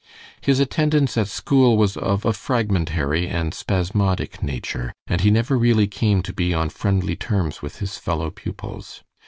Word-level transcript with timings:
His 0.41 0.59
attendance 0.59 1.15
at 1.15 1.27
school 1.27 1.77
was 1.77 1.95
of 1.95 2.25
a 2.25 2.33
fragmentary 2.33 3.27
and 3.27 3.53
spasmodic 3.53 4.41
nature, 4.41 4.93
and 5.05 5.21
he 5.21 5.29
never 5.29 5.59
really 5.59 5.85
came 5.85 6.23
to 6.23 6.33
be 6.33 6.55
on 6.55 6.69
friendly 6.69 7.15
terms 7.15 7.61
with 7.61 7.75
his 7.77 7.99
fellow 7.99 8.31
pupils. 8.31 9.03